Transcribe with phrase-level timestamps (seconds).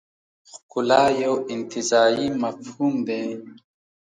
[0.51, 3.25] ښکلا یو انتزاعي مفهوم دی.